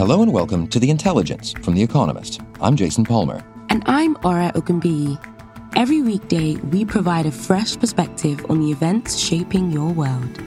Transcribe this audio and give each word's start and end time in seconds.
Hello 0.00 0.22
and 0.22 0.32
welcome 0.32 0.66
to 0.68 0.80
The 0.80 0.88
Intelligence 0.88 1.52
from 1.60 1.74
The 1.74 1.82
Economist. 1.82 2.40
I'm 2.62 2.74
Jason 2.74 3.04
Palmer. 3.04 3.44
And 3.68 3.82
I'm 3.84 4.16
Ora 4.24 4.50
Ogunbiyi. 4.54 5.22
Every 5.76 6.00
weekday, 6.00 6.54
we 6.56 6.86
provide 6.86 7.26
a 7.26 7.30
fresh 7.30 7.76
perspective 7.76 8.46
on 8.48 8.60
the 8.60 8.70
events 8.70 9.18
shaping 9.18 9.70
your 9.70 9.92
world. 9.92 10.40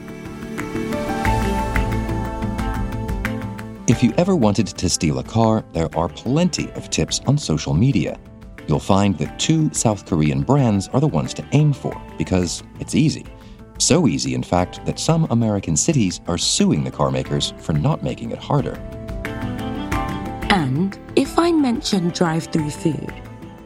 If 3.88 4.02
you 4.02 4.12
ever 4.18 4.36
wanted 4.36 4.66
to 4.66 4.90
steal 4.90 5.20
a 5.20 5.24
car, 5.24 5.64
there 5.74 5.96
are 5.96 6.10
plenty 6.10 6.72
of 6.72 6.90
tips 6.90 7.22
on 7.28 7.38
social 7.38 7.76
media. 7.76 8.20
You'll 8.68 8.80
find 8.80 9.16
that 9.20 9.38
two 9.38 9.72
South 9.72 10.08
Korean 10.08 10.42
brands 10.42 10.88
are 10.88 11.00
the 11.00 11.08
ones 11.08 11.32
to 11.36 11.48
aim 11.52 11.74
for 11.74 11.96
because 12.18 12.64
it's 12.80 12.96
easy. 12.96 13.28
So 13.78 14.08
easy, 14.08 14.34
in 14.34 14.42
fact, 14.42 14.84
that 14.88 14.98
some 14.98 15.28
American 15.30 15.78
cities 15.78 16.22
are 16.26 16.40
suing 16.40 16.84
the 16.84 16.90
car 16.90 17.12
makers 17.12 17.54
for 17.60 17.74
not 17.74 18.02
making 18.02 18.32
it 18.32 18.40
harder. 18.40 18.82
And 20.54 21.00
if 21.16 21.40
I 21.40 21.52
mention 21.52 22.10
drive 22.10 22.44
through 22.44 22.70
food, 22.70 23.12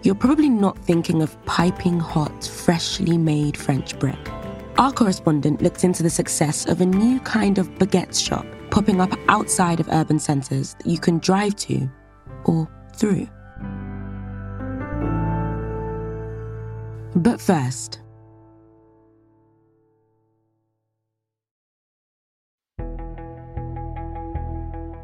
you're 0.03 0.15
probably 0.15 0.47
not 0.47 0.79
thinking 0.85 1.21
of 1.21 1.35
piping 1.43 1.99
hot, 1.99 2.45
freshly 2.45 3.17
made 3.17 3.57
French 3.57 3.99
bread. 3.99 4.17
Our 4.77 4.93
correspondent 4.93 5.61
looked 5.61 5.83
into 5.83 6.01
the 6.01 6.09
success 6.09 6.65
of 6.65 6.79
a 6.79 6.85
new 6.85 7.19
kind 7.19 7.57
of 7.57 7.67
baguette 7.71 8.17
shop 8.17 8.45
popping 8.71 9.01
up 9.01 9.11
outside 9.27 9.81
of 9.81 9.89
urban 9.89 10.17
centres 10.17 10.75
that 10.75 10.87
you 10.87 10.97
can 10.97 11.19
drive 11.19 11.57
to 11.57 11.89
or 12.45 12.69
through. 12.95 13.27
But 17.17 17.41
first, 17.41 17.99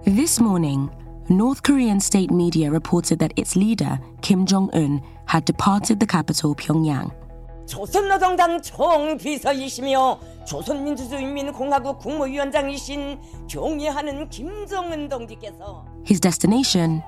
this 0.05 0.39
morning, 0.39 0.89
North 1.28 1.62
Korean 1.62 2.00
state 2.00 2.30
media 2.30 2.70
reported 2.70 3.18
that 3.18 3.32
its 3.36 3.54
leader, 3.54 3.98
Kim 4.22 4.46
Jong 4.46 4.70
un, 4.72 5.02
had 5.26 5.44
departed 5.44 6.00
the 6.00 6.06
capital, 6.06 6.54
Pyongyang. 6.54 7.12
조선노동당 7.66 8.62
총비서이시며 8.62 10.18
조선민주주의인민공화국 10.46 11.98
국무위원장이신 11.98 13.18
경의하는 13.46 14.30
김정은 14.30 15.10
동지께서 15.10 15.84
His 16.06 16.18
destination, 16.18 17.02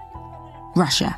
Russia. 0.77 1.17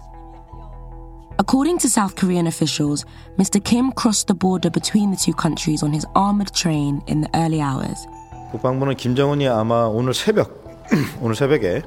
According 1.39 1.78
to 1.78 1.89
South 1.89 2.15
Korean 2.15 2.47
officials, 2.47 3.05
Mr. 3.37 3.59
Kim 3.59 3.91
crossed 3.91 4.28
the 4.28 4.34
border 4.34 4.70
between 4.70 5.11
the 5.11 5.17
two 5.17 5.34
countries 5.34 5.83
on 5.83 5.92
his 5.92 6.06
armored 6.15 6.55
train 6.55 7.03
in 7.09 7.23
the 7.23 7.31
early 7.34 7.61
hours. 7.61 8.06
국방부는 8.53 8.95
김정은이 8.95 9.48
아마 9.48 9.87
오늘 9.87 10.15
새벽 10.15 10.62
오늘 11.20 11.34
새벽에 11.34 11.83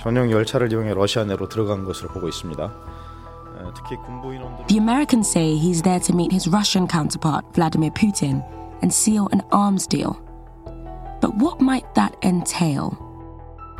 전용 0.00 0.30
열차를 0.30 0.70
이용해 0.70 0.94
러시아 0.94 1.24
내로 1.24 1.48
들어간 1.48 1.84
것으로 1.84 2.08
보고 2.08 2.28
있습니다. 2.28 2.72
특히 3.74 3.96
군부 3.96 4.32
인원들 4.32 4.66
The 4.66 4.78
Americans 4.78 5.28
say 5.28 5.56
he's 5.56 5.82
there 5.82 6.00
to 6.00 6.14
meet 6.14 6.32
his 6.32 6.48
Russian 6.48 6.86
counterpart 6.86 7.44
Vladimir 7.54 7.90
Putin 7.90 8.44
and 8.82 8.92
seal 8.92 9.28
an 9.32 9.42
arms 9.50 9.86
deal. 9.86 10.20
But 11.20 11.34
what 11.36 11.60
might 11.60 11.86
that 11.94 12.14
entail? 12.22 12.96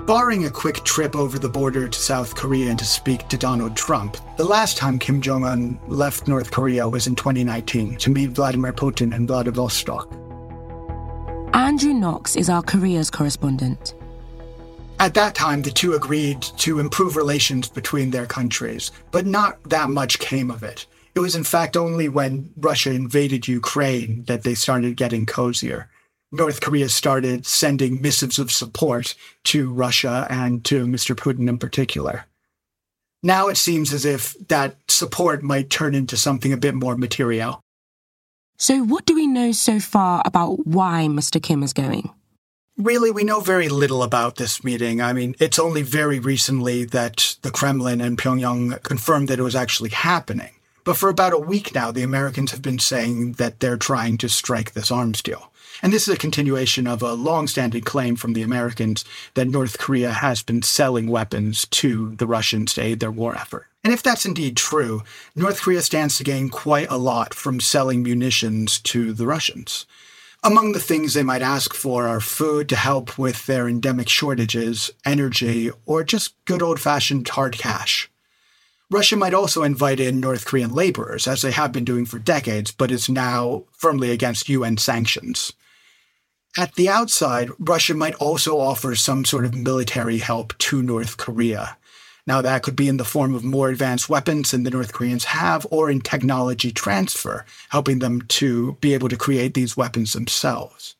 Barring 0.07 0.45
a 0.47 0.51
quick 0.51 0.85
trip 0.85 1.17
over 1.17 1.39
the 1.39 1.49
border 1.49 1.89
to 1.89 1.99
South 1.99 2.35
Korea 2.35 2.71
and 2.71 2.79
to 2.79 2.85
speak 2.85 3.29
to 3.29 3.37
Donald 3.37 3.75
Trump, 3.77 4.17
the 4.37 4.45
last 4.45 4.77
time 4.79 4.99
Kim 4.99 5.21
Jong 5.21 5.45
un 5.45 5.79
left 5.89 6.29
North 6.29 6.51
Korea 6.51 6.89
was 6.89 7.07
in 7.07 7.17
2019 7.17 7.97
to 7.97 8.11
meet 8.11 8.31
Vladimir 8.31 8.73
Putin 8.73 9.15
in 9.15 9.27
Vladivostok. 9.27 10.09
Andrew 11.53 11.93
Knox 11.93 12.37
is 12.37 12.49
our 12.49 12.63
Korea's 12.63 13.11
correspondent. 13.11 13.95
At 15.02 15.16
that 15.16 15.34
time, 15.34 15.64
the 15.64 15.72
two 15.72 15.96
agreed 15.96 16.44
to 16.60 16.78
improve 16.78 17.16
relations 17.16 17.68
between 17.68 18.12
their 18.12 18.28
countries, 18.28 18.92
but 19.10 19.26
not 19.26 19.58
that 19.64 19.90
much 19.90 20.20
came 20.20 20.52
of 20.52 20.62
it. 20.62 20.86
It 21.16 21.22
was, 21.22 21.36
in 21.36 21.44
fact, 21.44 21.76
only 21.76 22.08
when 22.08 22.54
Russia 22.56 22.92
invaded 22.92 23.48
Ukraine 23.48 24.26
that 24.26 24.44
they 24.44 24.54
started 24.54 24.96
getting 24.96 25.26
cozier. 25.26 25.90
North 26.32 26.62
Korea 26.62 26.88
started 26.88 27.48
sending 27.48 28.00
missives 28.00 28.38
of 28.38 28.52
support 28.52 29.16
to 29.46 29.74
Russia 29.74 30.28
and 30.30 30.64
to 30.66 30.86
Mr. 30.86 31.16
Putin 31.16 31.50
in 31.50 31.58
particular. 31.58 32.26
Now 33.24 33.48
it 33.48 33.58
seems 33.58 33.94
as 33.94 34.06
if 34.06 34.36
that 34.50 34.76
support 34.88 35.42
might 35.42 35.72
turn 35.72 35.96
into 35.96 36.16
something 36.16 36.54
a 36.54 36.58
bit 36.58 36.76
more 36.76 36.96
material. 36.96 37.60
So, 38.60 38.84
what 38.84 39.08
do 39.08 39.16
we 39.16 39.26
know 39.26 39.52
so 39.52 39.80
far 39.80 40.22
about 40.26 40.68
why 40.68 41.08
Mr. 41.10 41.42
Kim 41.42 41.64
is 41.64 41.74
going? 41.74 42.12
Really, 42.78 43.12
we 43.12 43.24
know 43.24 43.42
very 43.42 43.70
little 43.70 44.02
about 44.02 44.38
this 44.38 44.64
meeting. 44.64 45.02
I 45.02 45.14
mean, 45.14 45.36
it's 45.40 45.60
only 45.60 45.82
very 45.82 46.20
recently 46.20 46.86
that 46.86 47.36
the 47.42 47.52
Kremlin 47.52 48.02
and 48.02 48.18
Pyongyang 48.18 48.82
confirmed 48.84 49.28
that 49.28 49.40
it 49.40 49.44
was 49.44 49.56
actually 49.56 49.90
happening. 49.90 50.52
But 50.84 50.98
for 50.98 51.10
about 51.10 51.34
a 51.34 51.38
week 51.38 51.76
now, 51.76 51.92
the 51.92 52.02
Americans 52.02 52.52
have 52.52 52.62
been 52.62 52.80
saying 52.80 53.34
that 53.34 53.60
they're 53.60 53.78
trying 53.78 54.18
to 54.20 54.30
strike 54.30 54.72
this 54.72 54.90
arms 54.90 55.22
deal. 55.22 55.52
And 55.84 55.92
this 55.92 56.08
is 56.08 56.14
a 56.14 56.18
continuation 56.18 56.88
of 56.88 57.02
a 57.02 57.14
long-standing 57.14 57.82
claim 57.82 58.16
from 58.16 58.34
the 58.34 58.42
Americans 58.42 59.04
that 59.34 59.48
North 59.48 59.78
Korea 59.78 60.12
has 60.12 60.42
been 60.42 60.62
selling 60.62 61.08
weapons 61.08 61.66
to 61.72 62.16
the 62.16 62.28
Russians 62.28 62.74
to 62.76 62.82
aid 62.82 63.00
their 63.00 63.12
war 63.12 63.36
effort. 63.36 63.68
And 63.84 63.94
if 63.94 64.02
that's 64.02 64.26
indeed 64.26 64.58
true, 64.58 65.02
North 65.36 65.62
Korea 65.62 65.82
stands 65.82 66.18
to 66.18 66.24
gain 66.24 66.50
quite 66.50 66.90
a 66.90 66.98
lot 66.98 67.34
from 67.34 67.60
selling 67.60 68.04
munitions 68.04 68.80
to 68.82 69.12
the 69.14 69.26
Russians. 69.26 69.86
Among 70.44 70.72
the 70.72 70.80
things 70.80 71.14
they 71.14 71.22
might 71.22 71.44
ask 71.44 71.72
for 71.72 72.08
are 72.08 72.20
food 72.20 72.68
to 72.70 72.76
help 72.76 73.20
with 73.20 73.46
their 73.46 73.70
endemic 73.70 74.10
shortages, 74.10 74.90
energy, 75.06 75.70
or 75.86 76.04
just 76.04 76.34
good 76.46 76.64
old 76.64 76.80
fashioned 76.80 77.30
hard 77.30 77.60
cash. 77.60 78.10
Russia 78.90 79.16
might 79.16 79.36
also 79.36 79.62
invite 79.62 80.00
in 80.00 80.20
North 80.20 80.46
Korean 80.46 80.74
laborers, 80.74 81.28
as 81.28 81.44
they 81.44 81.52
have 81.52 81.72
been 81.72 81.86
doing 81.86 82.08
for 82.08 82.18
decades, 82.18 82.72
but 82.72 82.90
is 82.90 83.08
now 83.08 83.66
firmly 83.72 84.10
against 84.10 84.50
UN 84.50 84.78
sanctions. 84.78 85.54
At 86.58 86.74
the 86.74 86.90
outside, 86.90 87.52
Russia 87.60 87.94
might 87.94 88.16
also 88.16 88.58
offer 88.60 88.96
some 88.96 89.24
sort 89.24 89.46
of 89.46 89.54
military 89.54 90.18
help 90.18 90.58
to 90.58 90.82
North 90.82 91.18
Korea. 91.18 91.78
Now, 92.32 92.42
that 92.42 92.64
could 92.64 92.78
be 92.78 92.88
in 92.88 92.96
the 92.96 93.04
form 93.04 93.36
of 93.36 93.44
more 93.44 93.68
advanced 93.68 94.08
weapons 94.08 94.52
than 94.52 94.64
the 94.64 94.70
North 94.70 94.94
Koreans 94.94 95.26
have, 95.26 95.68
or 95.70 95.92
in 95.92 96.00
technology 96.00 96.72
transfer, 96.72 97.44
helping 97.68 98.00
them 98.00 98.22
to 98.40 98.78
be 98.80 98.94
able 98.94 99.10
to 99.10 99.18
create 99.18 99.54
these 99.54 99.76
weapons 99.76 100.14
themselves. 100.14 100.96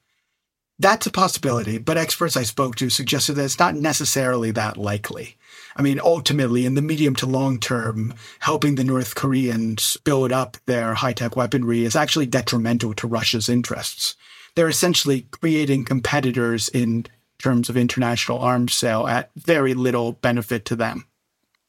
That's 0.78 1.08
a 1.08 1.10
possibility, 1.10 1.78
but 1.78 1.98
experts 1.98 2.36
I 2.36 2.44
spoke 2.44 2.76
to 2.76 2.90
suggested 2.90 3.36
that 3.36 3.46
it's 3.46 3.60
not 3.60 3.76
necessarily 3.76 4.52
that 4.52 4.76
likely. 4.76 5.38
I 5.78 5.82
mean, 5.82 6.02
ultimately, 6.04 6.66
in 6.66 6.76
the 6.76 6.82
medium 6.82 7.16
to 7.16 7.26
long 7.26 7.62
term, 7.62 8.14
helping 8.40 8.76
the 8.76 8.84
North 8.84 9.16
Koreans 9.16 9.96
build 10.04 10.34
up 10.34 10.58
their 10.66 10.96
high 10.96 11.14
tech 11.14 11.38
weaponry 11.38 11.86
is 11.86 11.96
actually 11.96 12.26
detrimental 12.26 12.94
to 12.96 13.08
Russia's 13.08 13.48
interests. 13.48 14.18
They're 14.56 14.68
essentially 14.68 15.28
creating 15.32 15.86
competitors 15.86 16.68
in 16.68 17.06
terms 17.40 17.70
of 17.70 17.78
international 17.78 18.40
arms 18.40 18.74
sale 18.74 19.08
at 19.08 19.32
very 19.38 19.74
little 19.74 20.12
benefit 20.12 20.66
to 20.66 20.76
them. 20.76 21.06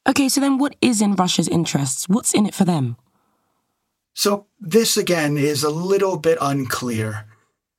Okay, 0.07 0.27
so 0.27 0.41
then 0.41 0.57
what 0.57 0.75
is 0.81 1.01
in 1.01 1.15
Russia's 1.15 1.47
interests? 1.47 2.09
What's 2.09 2.33
in 2.33 2.45
it 2.45 2.53
for 2.53 2.65
them? 2.65 2.97
So, 4.13 4.47
this 4.59 4.97
again 4.97 5.37
is 5.37 5.63
a 5.63 5.69
little 5.69 6.17
bit 6.17 6.37
unclear. 6.41 7.25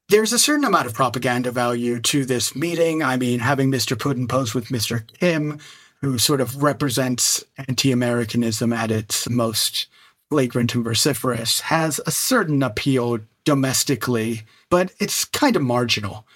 There's 0.09 0.33
a 0.33 0.39
certain 0.39 0.65
amount 0.65 0.87
of 0.87 0.95
propaganda 0.95 1.51
value 1.51 2.01
to 2.01 2.25
this 2.25 2.57
meeting. 2.57 3.03
I 3.03 3.17
mean, 3.17 3.41
having 3.41 3.71
Mr. 3.71 3.97
Putin 3.97 4.29
pose 4.29 4.55
with 4.55 4.69
Mr. 4.69 5.07
Kim, 5.19 5.59
who 6.01 6.19
sort 6.19 6.41
of 6.41 6.63
represents 6.63 7.45
anti 7.69 7.93
Americanism 7.93 8.73
at 8.73 8.91
its 8.91 9.29
most 9.29 9.87
flagrant 10.29 10.75
and 10.75 10.85
vociferous, 10.85 11.61
has 11.61 12.01
a 12.07 12.11
certain 12.11 12.63
appeal 12.63 13.21
domestically, 13.45 14.43
but 14.71 14.93
it's 14.99 15.25
kind 15.25 15.57
of 15.57 15.63
marginal. 15.63 16.27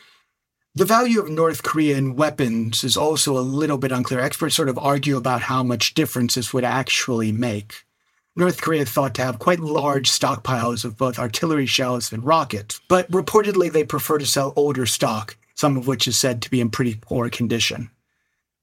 The 0.74 0.84
value 0.84 1.20
of 1.20 1.30
North 1.30 1.62
Korean 1.62 2.14
weapons 2.14 2.84
is 2.84 2.96
also 2.96 3.36
a 3.36 3.40
little 3.40 3.78
bit 3.78 3.90
unclear. 3.90 4.20
Experts 4.20 4.54
sort 4.54 4.68
of 4.68 4.78
argue 4.78 5.16
about 5.16 5.42
how 5.42 5.62
much 5.62 5.94
difference 5.94 6.34
this 6.34 6.52
would 6.52 6.64
actually 6.64 7.32
make. 7.32 7.84
North 8.36 8.60
Korea 8.60 8.82
is 8.82 8.90
thought 8.90 9.14
to 9.16 9.24
have 9.24 9.40
quite 9.40 9.58
large 9.58 10.08
stockpiles 10.08 10.84
of 10.84 10.96
both 10.96 11.18
artillery 11.18 11.66
shells 11.66 12.12
and 12.12 12.24
rockets, 12.24 12.80
but 12.86 13.10
reportedly 13.10 13.72
they 13.72 13.82
prefer 13.82 14.18
to 14.18 14.26
sell 14.26 14.52
older 14.54 14.86
stock, 14.86 15.36
some 15.56 15.76
of 15.76 15.88
which 15.88 16.06
is 16.06 16.16
said 16.16 16.40
to 16.42 16.50
be 16.50 16.60
in 16.60 16.70
pretty 16.70 16.94
poor 16.94 17.28
condition. 17.28 17.90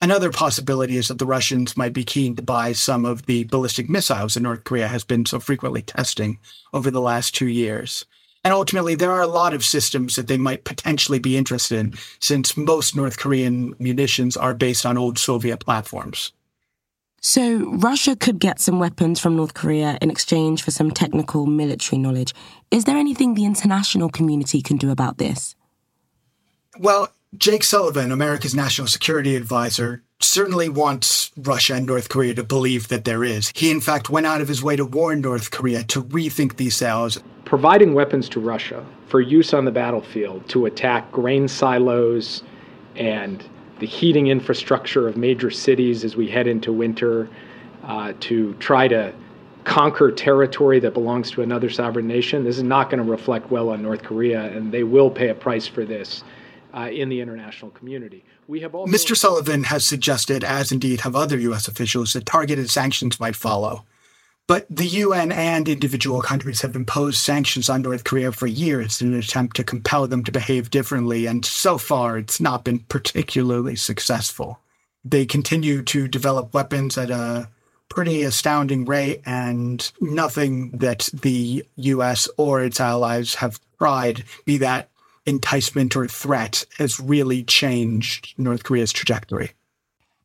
Another 0.01 0.31
possibility 0.31 0.95
is 0.95 1.09
that 1.09 1.19
the 1.19 1.25
Russians 1.25 1.75
might 1.75 1.91
be 1.91 2.05
keen 2.05 2.35
to 2.37 2.41
buy 2.41 2.71
some 2.71 3.03
of 3.03 3.25
the 3.25 3.43
ballistic 3.45 3.89
missiles 3.89 4.35
that 4.35 4.39
North 4.39 4.63
Korea 4.63 4.87
has 4.87 5.03
been 5.03 5.25
so 5.25 5.39
frequently 5.39 5.81
testing 5.81 6.39
over 6.71 6.89
the 6.89 7.01
last 7.01 7.35
two 7.35 7.47
years. 7.47 8.05
And 8.45 8.53
ultimately, 8.53 8.93
there 8.93 9.11
are 9.11 9.23
a 9.23 9.27
lot 9.27 9.55
of 9.55 9.65
systems 9.65 10.15
that 10.15 10.27
they 10.27 10.37
might 10.37 10.65
potentially 10.65 11.17
be 11.17 11.35
interested 11.35 11.79
in, 11.79 11.95
since 12.19 12.55
most 12.55 12.95
North 12.95 13.17
Korean 13.17 13.73
munitions 13.79 14.37
are 14.37 14.53
based 14.53 14.85
on 14.85 14.99
old 14.99 15.17
Soviet 15.17 15.57
platforms. 15.57 16.31
So, 17.21 17.71
Russia 17.71 18.15
could 18.15 18.37
get 18.37 18.59
some 18.59 18.77
weapons 18.77 19.19
from 19.19 19.35
North 19.35 19.55
Korea 19.55 19.97
in 19.99 20.11
exchange 20.11 20.61
for 20.61 20.69
some 20.69 20.91
technical 20.91 21.47
military 21.47 21.97
knowledge. 21.97 22.35
Is 22.69 22.85
there 22.85 22.97
anything 22.97 23.33
the 23.33 23.45
international 23.45 24.09
community 24.09 24.61
can 24.61 24.77
do 24.77 24.91
about 24.91 25.17
this? 25.17 25.55
Well, 26.77 27.11
Jake 27.35 27.63
Sullivan, 27.63 28.11
America's 28.11 28.53
national 28.53 28.89
security 28.89 29.35
advisor, 29.35 30.03
certainly 30.19 30.69
wants 30.69 31.31
Russia 31.35 31.73
and 31.73 31.87
North 31.87 32.09
Korea 32.09 32.35
to 32.35 32.43
believe 32.43 32.89
that 32.89 33.05
there 33.05 33.23
is. 33.23 33.51
He, 33.55 33.71
in 33.71 33.81
fact, 33.81 34.11
went 34.11 34.27
out 34.27 34.41
of 34.41 34.47
his 34.47 34.61
way 34.61 34.75
to 34.75 34.85
warn 34.85 35.21
North 35.21 35.49
Korea 35.49 35.83
to 35.85 36.03
rethink 36.03 36.57
these 36.57 36.75
sales. 36.75 37.19
Providing 37.45 37.93
weapons 37.93 38.27
to 38.29 38.39
Russia 38.39 38.85
for 39.07 39.21
use 39.21 39.53
on 39.53 39.65
the 39.65 39.71
battlefield 39.71 40.47
to 40.49 40.65
attack 40.65 41.11
grain 41.11 41.47
silos 41.47 42.43
and 42.95 43.43
the 43.79 43.85
heating 43.85 44.27
infrastructure 44.27 45.07
of 45.07 45.17
major 45.17 45.51
cities 45.51 46.03
as 46.03 46.15
we 46.15 46.27
head 46.27 46.47
into 46.47 46.73
winter, 46.73 47.29
uh, 47.83 48.13
to 48.19 48.53
try 48.55 48.87
to 48.87 49.13
conquer 49.63 50.11
territory 50.11 50.79
that 50.79 50.93
belongs 50.93 51.31
to 51.31 51.41
another 51.41 51.69
sovereign 51.69 52.07
nation. 52.07 52.43
This 52.43 52.57
is 52.57 52.63
not 52.63 52.89
going 52.89 53.03
to 53.03 53.09
reflect 53.09 53.51
well 53.51 53.69
on 53.69 53.81
North 53.81 54.03
Korea, 54.03 54.43
and 54.55 54.71
they 54.71 54.83
will 54.83 55.09
pay 55.09 55.29
a 55.29 55.35
price 55.35 55.67
for 55.67 55.85
this 55.85 56.23
uh, 56.73 56.89
in 56.91 57.09
the 57.09 57.19
international 57.19 57.71
community. 57.71 58.23
Mr. 58.49 59.17
Sullivan 59.17 59.63
has 59.65 59.83
suggested, 59.85 60.43
as 60.43 60.71
indeed 60.71 61.01
have 61.01 61.15
other 61.15 61.37
U.S. 61.39 61.67
officials, 61.67 62.13
that 62.13 62.25
targeted 62.25 62.69
sanctions 62.69 63.19
might 63.19 63.35
follow. 63.35 63.85
But 64.47 64.67
the 64.69 64.85
UN 64.85 65.31
and 65.31 65.67
individual 65.67 66.21
countries 66.21 66.61
have 66.61 66.75
imposed 66.75 67.17
sanctions 67.17 67.67
on 67.67 67.81
North 67.81 68.03
Korea 68.03 68.31
for 68.31 68.45
years 68.45 69.01
in 69.01 69.13
an 69.13 69.19
attempt 69.19 69.55
to 69.55 69.63
compel 69.63 70.07
them 70.07 70.23
to 70.23 70.31
behave 70.31 70.69
differently, 70.69 71.25
and 71.25 71.43
so 71.43 71.79
far 71.79 72.17
it's 72.17 72.39
not 72.39 72.63
been 72.63 72.79
particularly 72.79 73.75
successful. 73.75 74.59
They 75.03 75.25
continue 75.25 75.81
to 75.83 76.07
develop 76.07 76.53
weapons 76.53 76.95
at 76.97 77.09
a 77.09 77.49
pretty 77.89 78.21
astounding 78.21 78.85
rate, 78.85 79.21
and 79.25 79.91
nothing 79.99 80.71
that 80.77 81.09
the 81.11 81.65
US 81.77 82.27
or 82.37 82.61
its 82.61 82.79
allies 82.79 83.35
have 83.35 83.59
tried, 83.79 84.23
be 84.45 84.57
that 84.59 84.89
enticement 85.25 85.95
or 85.95 86.07
threat 86.07 86.65
has 86.77 86.99
really 86.99 87.43
changed 87.43 88.35
North 88.37 88.63
Korea's 88.63 88.93
trajectory. 88.93 89.53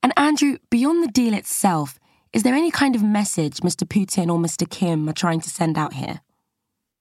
And 0.02 0.12
Andrew, 0.16 0.58
beyond 0.69 1.02
the 1.02 1.12
deal 1.12 1.32
itself, 1.32 1.99
is 2.32 2.43
there 2.43 2.55
any 2.55 2.71
kind 2.71 2.94
of 2.94 3.03
message 3.03 3.59
Mr. 3.59 3.87
Putin 3.87 4.29
or 4.29 4.38
Mr. 4.38 4.69
Kim 4.69 5.09
are 5.09 5.12
trying 5.12 5.41
to 5.41 5.50
send 5.50 5.77
out 5.77 5.94
here? 5.94 6.21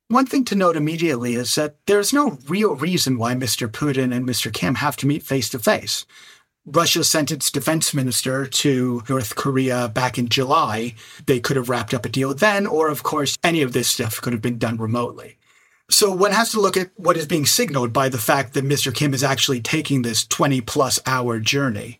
One 0.07 0.25
thing 0.25 0.43
to 0.45 0.55
note 0.55 0.75
immediately 0.75 1.35
is 1.35 1.53
that 1.53 1.75
there's 1.85 2.11
no 2.11 2.39
real 2.47 2.75
reason 2.75 3.19
why 3.19 3.35
Mr. 3.35 3.67
Putin 3.67 4.13
and 4.13 4.27
Mr. 4.27 4.51
Kim 4.51 4.75
have 4.75 4.97
to 4.97 5.07
meet 5.07 5.21
face 5.21 5.49
to 5.49 5.59
face. 5.59 6.05
Russia 6.65 7.03
sent 7.03 7.31
its 7.31 7.51
defense 7.51 7.93
minister 7.93 8.47
to 8.47 9.03
North 9.07 9.35
Korea 9.35 9.87
back 9.87 10.17
in 10.17 10.27
July. 10.27 10.95
They 11.25 11.39
could 11.39 11.57
have 11.57 11.69
wrapped 11.69 11.93
up 11.93 12.05
a 12.05 12.09
deal 12.09 12.33
then, 12.33 12.65
or 12.65 12.89
of 12.89 13.03
course, 13.03 13.37
any 13.43 13.61
of 13.61 13.73
this 13.73 13.87
stuff 13.87 14.19
could 14.19 14.33
have 14.33 14.41
been 14.41 14.57
done 14.57 14.77
remotely. 14.77 15.37
So 15.91 16.11
one 16.11 16.31
has 16.31 16.51
to 16.51 16.59
look 16.59 16.77
at 16.77 16.91
what 16.95 17.17
is 17.17 17.25
being 17.25 17.45
signaled 17.45 17.93
by 17.93 18.09
the 18.09 18.17
fact 18.17 18.53
that 18.53 18.65
Mr. 18.65 18.93
Kim 18.93 19.13
is 19.13 19.23
actually 19.23 19.61
taking 19.61 20.01
this 20.01 20.25
20 20.25 20.61
plus 20.61 20.99
hour 21.05 21.39
journey. 21.39 21.99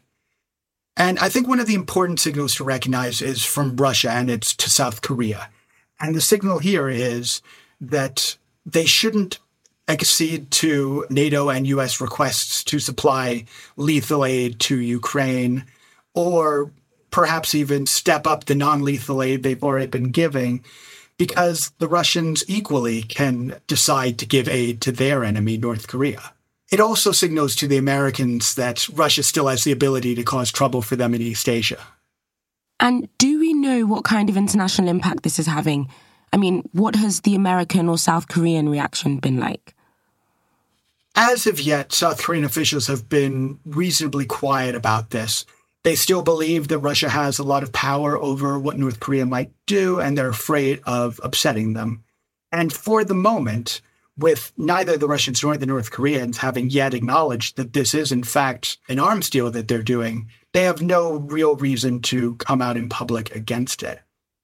And 0.99 1.17
I 1.19 1.29
think 1.29 1.47
one 1.47 1.61
of 1.61 1.65
the 1.65 1.75
important 1.75 2.19
signals 2.19 2.55
to 2.55 2.65
recognize 2.65 3.21
is 3.21 3.45
from 3.45 3.77
Russia 3.77 4.11
and 4.11 4.29
it's 4.29 4.53
to 4.57 4.69
South 4.69 5.01
Korea. 5.01 5.49
And 5.97 6.13
the 6.13 6.21
signal 6.21 6.59
here 6.59 6.89
is 6.89 7.41
that 7.79 8.37
they 8.65 8.85
shouldn't 8.85 9.39
accede 9.87 10.51
to 10.51 11.05
NATO 11.09 11.49
and 11.49 11.65
US 11.67 12.01
requests 12.01 12.65
to 12.65 12.79
supply 12.79 13.45
lethal 13.77 14.25
aid 14.25 14.59
to 14.59 14.77
Ukraine 14.77 15.63
or 16.13 16.71
perhaps 17.11 17.55
even 17.55 17.85
step 17.85 18.27
up 18.27 18.45
the 18.45 18.53
non 18.53 18.83
lethal 18.83 19.23
aid 19.23 19.41
they've 19.41 19.63
already 19.63 19.87
been 19.87 20.11
giving 20.11 20.65
because 21.17 21.71
the 21.79 21.87
Russians 21.87 22.43
equally 22.47 23.03
can 23.03 23.59
decide 23.67 24.17
to 24.19 24.25
give 24.25 24.49
aid 24.49 24.81
to 24.81 24.91
their 24.91 25.23
enemy, 25.23 25.57
North 25.57 25.87
Korea. 25.87 26.33
It 26.71 26.79
also 26.79 27.11
signals 27.11 27.55
to 27.57 27.67
the 27.67 27.77
Americans 27.77 28.55
that 28.55 28.87
Russia 28.89 29.23
still 29.23 29.47
has 29.47 29.63
the 29.63 29.71
ability 29.71 30.13
to 30.15 30.23
cause 30.23 30.51
trouble 30.51 30.81
for 30.81 30.95
them 30.95 31.13
in 31.13 31.21
East 31.21 31.49
Asia. 31.49 31.79
And 32.79 33.09
do 33.17 33.39
we 33.39 33.53
know 33.53 33.85
what 33.85 34.03
kind 34.03 34.29
of 34.29 34.37
international 34.37 34.87
impact 34.87 35.23
this 35.23 35.39
is 35.39 35.47
having? 35.47 35.89
I 36.31 36.37
mean, 36.37 36.63
what 36.71 36.95
has 36.95 37.21
the 37.21 37.35
American 37.35 37.89
or 37.89 37.97
South 37.97 38.27
Korean 38.27 38.69
reaction 38.69 39.17
been 39.17 39.39
like? 39.39 39.75
As 41.15 41.47
of 41.47 41.59
yet, 41.59 41.91
South 41.91 42.21
Korean 42.21 42.45
officials 42.45 42.87
have 42.87 43.09
been 43.09 43.59
reasonably 43.65 44.25
quiet 44.25 44.75
about 44.75 45.09
this. 45.09 45.45
They 45.83 45.95
still 45.95 46.21
believe 46.21 46.67
that 46.67 46.79
Russia 46.79 47.09
has 47.09 47.39
a 47.39 47.43
lot 47.43 47.63
of 47.63 47.73
power 47.73 48.17
over 48.17 48.59
what 48.59 48.77
North 48.77 48.99
Korea 48.99 49.25
might 49.25 49.51
do, 49.65 49.99
and 49.99 50.17
they're 50.17 50.29
afraid 50.29 50.81
of 50.85 51.19
upsetting 51.23 51.73
them. 51.73 52.03
And 52.51 52.71
for 52.71 53.03
the 53.03 53.15
moment, 53.15 53.81
with 54.19 54.51
neither 54.57 54.97
the 54.97 55.07
Russians 55.07 55.43
nor 55.43 55.57
the 55.57 55.65
North 55.65 55.91
Koreans 55.91 56.37
having 56.37 56.69
yet 56.69 56.93
acknowledged 56.93 57.57
that 57.57 57.73
this 57.73 57.93
is, 57.93 58.11
in 58.11 58.23
fact, 58.23 58.77
an 58.87 58.99
arms 58.99 59.29
deal 59.29 59.49
that 59.51 59.67
they're 59.67 59.81
doing, 59.81 60.29
they 60.53 60.63
have 60.63 60.81
no 60.81 61.13
real 61.15 61.55
reason 61.55 62.01
to 62.03 62.35
come 62.35 62.61
out 62.61 62.77
in 62.77 62.89
public 62.89 63.35
against 63.35 63.83
it. 63.83 64.01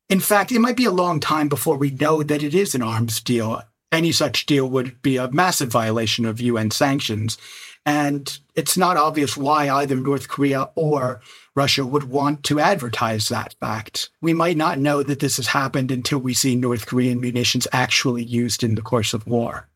In 0.09 0.19
fact, 0.19 0.51
it 0.51 0.59
might 0.59 0.77
be 0.77 0.85
a 0.85 0.91
long 0.91 1.19
time 1.19 1.49
before 1.49 1.77
we 1.77 1.91
know 1.91 2.23
that 2.23 2.43
it 2.43 2.53
is 2.53 2.75
an 2.75 2.81
arms 2.81 3.19
deal. 3.21 3.61
Any 3.91 4.11
such 4.11 4.45
deal 4.45 4.69
would 4.69 5.01
be 5.01 5.17
a 5.17 5.31
massive 5.31 5.69
violation 5.69 6.25
of 6.25 6.41
UN 6.41 6.71
sanctions. 6.71 7.37
And 7.85 8.37
it's 8.55 8.77
not 8.77 8.97
obvious 8.97 9.37
why 9.37 9.69
either 9.69 9.95
North 9.95 10.27
Korea 10.27 10.69
or 10.75 11.21
Russia 11.55 11.85
would 11.85 12.03
want 12.03 12.43
to 12.43 12.59
advertise 12.59 13.29
that 13.29 13.55
fact. 13.59 14.09
We 14.21 14.33
might 14.33 14.57
not 14.57 14.77
know 14.77 15.03
that 15.03 15.21
this 15.21 15.37
has 15.37 15.47
happened 15.47 15.89
until 15.89 16.19
we 16.19 16.33
see 16.33 16.55
North 16.55 16.85
Korean 16.85 17.21
munitions 17.21 17.67
actually 17.71 18.23
used 18.23 18.63
in 18.63 18.75
the 18.75 18.81
course 18.81 19.13
of 19.13 19.25
war. 19.25 19.67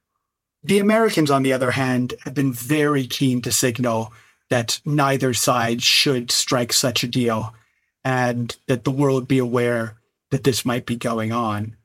The 0.62 0.80
Americans, 0.80 1.31
on 1.31 1.44
the 1.44 1.54
other 1.54 1.72
hand, 1.72 2.16
have 2.26 2.34
been 2.34 2.52
very 2.52 3.08
keen 3.08 3.42
to 3.44 3.52
signal 3.52 4.12
that 4.50 4.81
neither 4.84 5.33
side 5.33 5.81
should 5.81 6.31
strike 6.31 6.74
such 6.74 7.04
a 7.04 7.07
deal 7.07 7.54
and 8.04 8.57
that 8.68 8.83
the 8.83 8.92
world 8.92 9.28
be 9.28 9.38
aware 9.38 9.98
that 10.31 10.44
this 10.44 10.66
might 10.66 10.86
be 10.86 10.98
going 10.98 11.31
on 11.31 11.78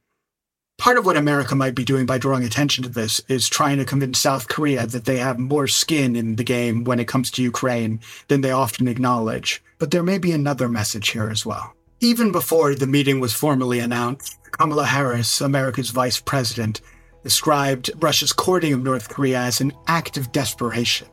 part 0.78 0.98
of 0.98 1.06
what 1.06 1.16
America 1.16 1.54
might 1.54 1.74
be 1.74 1.84
doing 1.84 2.06
by 2.06 2.18
drawing 2.18 2.44
attention 2.44 2.82
to 2.84 2.90
this 2.90 3.20
is 3.28 3.48
trying 3.48 3.78
to 3.78 3.84
convince 3.84 4.18
South 4.18 4.48
Korea 4.48 4.86
that 4.86 5.04
they 5.04 5.18
have 5.18 5.38
more 5.38 5.66
skin 5.66 6.16
in 6.16 6.36
the 6.36 6.44
game 6.44 6.84
when 6.84 7.00
it 7.00 7.08
comes 7.08 7.30
to 7.32 7.42
Ukraine 7.42 8.00
than 8.28 8.40
they 8.40 8.50
often 8.50 8.88
acknowledge. 8.88 9.62
But 9.84 9.90
there 9.90 10.02
may 10.02 10.16
be 10.16 10.32
another 10.32 10.66
message 10.66 11.10
here 11.10 11.28
as 11.28 11.44
well. 11.44 11.74
Even 12.00 12.32
before 12.32 12.74
the 12.74 12.86
meeting 12.86 13.20
was 13.20 13.34
formally 13.34 13.80
announced, 13.80 14.38
Kamala 14.52 14.86
Harris, 14.86 15.42
America's 15.42 15.90
vice 15.90 16.18
president, 16.18 16.80
described 17.22 17.90
Russia's 18.00 18.32
courting 18.32 18.72
of 18.72 18.82
North 18.82 19.10
Korea 19.10 19.40
as 19.40 19.60
an 19.60 19.74
act 19.86 20.16
of 20.16 20.32
desperation. 20.32 21.06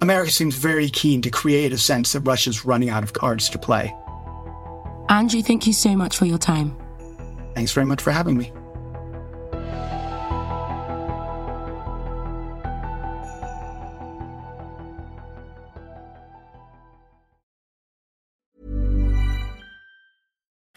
America 0.00 0.32
seems 0.32 0.56
very 0.56 0.88
keen 0.90 1.22
to 1.22 1.30
create 1.30 1.72
a 1.72 1.78
sense 1.78 2.12
that 2.12 2.22
Russia's 2.22 2.64
running 2.64 2.90
out 2.90 3.04
of 3.04 3.12
cards 3.12 3.48
to 3.50 3.58
play. 3.60 3.94
Andrew, 5.08 5.40
thank 5.40 5.68
you 5.68 5.72
so 5.72 5.94
much 5.94 6.16
for 6.16 6.24
your 6.24 6.38
time. 6.38 6.76
Thanks 7.54 7.70
very 7.70 7.86
much 7.86 8.02
for 8.02 8.10
having 8.10 8.36
me. 8.36 8.52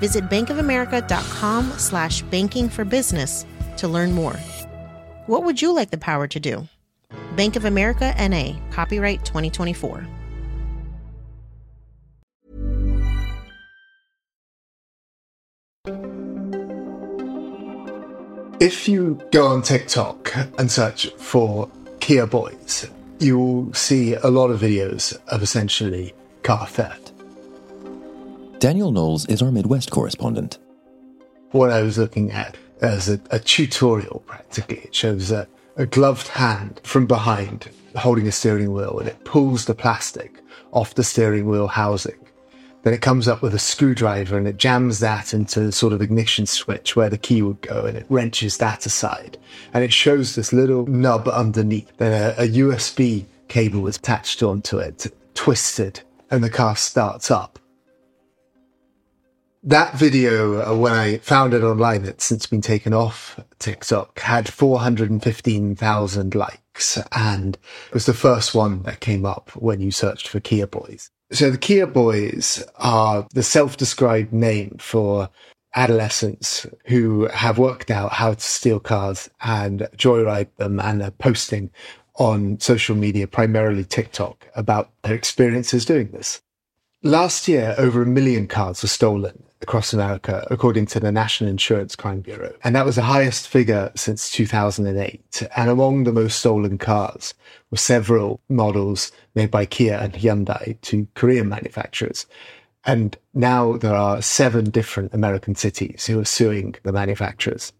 Visit 0.00 0.24
bankofamerica.com 0.28 1.70
slash 1.78 2.22
banking 2.22 2.68
for 2.68 2.84
business 2.84 3.44
to 3.78 3.88
learn 3.88 4.12
more. 4.12 4.36
What 5.26 5.44
would 5.44 5.60
you 5.60 5.74
like 5.74 5.90
the 5.90 5.98
power 5.98 6.26
to 6.26 6.40
do? 6.40 6.66
Bank 7.36 7.56
of 7.56 7.64
America 7.64 8.14
NA, 8.18 8.58
copyright 8.70 9.24
2024. 9.24 10.06
If 18.60 18.88
you 18.88 19.20
go 19.30 19.46
on 19.46 19.62
TikTok 19.62 20.34
and 20.58 20.68
search 20.68 21.06
for 21.16 21.70
Kia 22.00 22.26
Boys, 22.26 22.90
you'll 23.20 23.72
see 23.72 24.14
a 24.14 24.26
lot 24.26 24.50
of 24.50 24.60
videos 24.60 25.16
of 25.28 25.44
essentially 25.44 26.12
car 26.42 26.66
theft. 26.66 27.07
Daniel 28.58 28.90
Knowles 28.90 29.24
is 29.26 29.40
our 29.40 29.52
Midwest 29.52 29.92
correspondent. 29.92 30.58
What 31.52 31.70
I 31.70 31.82
was 31.82 31.96
looking 31.96 32.32
at 32.32 32.56
as 32.80 33.08
a, 33.08 33.20
a 33.30 33.38
tutorial, 33.38 34.24
practically, 34.26 34.78
it 34.78 34.92
shows 34.92 35.30
a, 35.30 35.46
a 35.76 35.86
gloved 35.86 36.26
hand 36.26 36.80
from 36.82 37.06
behind 37.06 37.70
holding 37.94 38.26
a 38.26 38.32
steering 38.32 38.72
wheel 38.72 38.98
and 38.98 39.08
it 39.08 39.24
pulls 39.24 39.64
the 39.64 39.76
plastic 39.76 40.42
off 40.72 40.96
the 40.96 41.04
steering 41.04 41.48
wheel 41.48 41.68
housing. 41.68 42.18
Then 42.82 42.92
it 42.94 43.00
comes 43.00 43.28
up 43.28 43.42
with 43.42 43.54
a 43.54 43.60
screwdriver 43.60 44.36
and 44.36 44.48
it 44.48 44.56
jams 44.56 44.98
that 44.98 45.32
into 45.32 45.60
the 45.60 45.72
sort 45.72 45.92
of 45.92 46.02
ignition 46.02 46.44
switch 46.44 46.96
where 46.96 47.10
the 47.10 47.16
key 47.16 47.42
would 47.42 47.60
go 47.60 47.84
and 47.86 47.96
it 47.96 48.06
wrenches 48.08 48.56
that 48.58 48.86
aside. 48.86 49.38
And 49.72 49.84
it 49.84 49.92
shows 49.92 50.34
this 50.34 50.52
little 50.52 50.84
nub 50.86 51.28
underneath. 51.28 51.96
Then 51.98 52.34
a, 52.36 52.42
a 52.42 52.48
USB 52.48 53.24
cable 53.46 53.86
is 53.86 53.98
attached 53.98 54.42
onto 54.42 54.78
it, 54.78 55.06
twisted, 55.34 56.00
and 56.28 56.42
the 56.42 56.50
car 56.50 56.74
starts 56.74 57.30
up. 57.30 57.60
That 59.68 59.96
video, 59.96 60.62
uh, 60.62 60.74
when 60.74 60.94
I 60.94 61.18
found 61.18 61.52
it 61.52 61.62
online, 61.62 62.06
it's 62.06 62.24
since 62.24 62.46
been 62.46 62.62
taken 62.62 62.94
off 62.94 63.38
TikTok, 63.58 64.18
had 64.18 64.48
415,000 64.48 66.34
likes 66.34 66.98
and 67.12 67.58
it 67.88 67.92
was 67.92 68.06
the 68.06 68.14
first 68.14 68.54
one 68.54 68.82
that 68.84 69.00
came 69.00 69.26
up 69.26 69.50
when 69.54 69.82
you 69.82 69.90
searched 69.90 70.26
for 70.26 70.40
Kia 70.40 70.66
Boys. 70.66 71.10
So 71.32 71.50
the 71.50 71.58
Kia 71.58 71.86
Boys 71.86 72.64
are 72.76 73.26
the 73.34 73.42
self-described 73.42 74.32
name 74.32 74.78
for 74.80 75.28
adolescents 75.74 76.66
who 76.86 77.26
have 77.26 77.58
worked 77.58 77.90
out 77.90 78.12
how 78.12 78.32
to 78.32 78.40
steal 78.40 78.80
cars 78.80 79.28
and 79.42 79.80
joyride 79.98 80.48
them 80.56 80.80
and 80.80 81.02
are 81.02 81.10
posting 81.10 81.70
on 82.14 82.58
social 82.58 82.96
media, 82.96 83.26
primarily 83.26 83.84
TikTok, 83.84 84.46
about 84.56 84.88
their 85.02 85.14
experiences 85.14 85.84
doing 85.84 86.08
this. 86.08 86.40
Last 87.04 87.46
year, 87.46 87.76
over 87.78 88.02
a 88.02 88.06
million 88.06 88.48
cars 88.48 88.82
were 88.82 88.88
stolen 88.88 89.44
across 89.62 89.92
America, 89.92 90.44
according 90.50 90.86
to 90.86 90.98
the 90.98 91.12
National 91.12 91.48
Insurance 91.48 91.94
Crime 91.94 92.22
Bureau. 92.22 92.52
And 92.64 92.74
that 92.74 92.84
was 92.84 92.96
the 92.96 93.02
highest 93.02 93.46
figure 93.46 93.92
since 93.94 94.30
2008. 94.32 95.48
And 95.56 95.70
among 95.70 96.04
the 96.04 96.12
most 96.12 96.40
stolen 96.40 96.76
cars 96.76 97.34
were 97.70 97.76
several 97.76 98.40
models 98.48 99.12
made 99.36 99.48
by 99.48 99.64
Kia 99.64 99.96
and 99.96 100.12
Hyundai, 100.12 100.80
two 100.80 101.06
Korean 101.14 101.48
manufacturers. 101.48 102.26
And 102.84 103.16
now 103.32 103.76
there 103.76 103.94
are 103.94 104.20
seven 104.20 104.68
different 104.68 105.14
American 105.14 105.54
cities 105.54 106.06
who 106.06 106.18
are 106.18 106.24
suing 106.24 106.74
the 106.82 106.92
manufacturers. 106.92 107.72